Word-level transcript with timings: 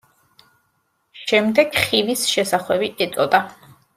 შემდეგ 1.25 1.77
ხივის 1.83 2.25
შესახვევი 2.33 2.91
ეწოდა. 3.07 3.45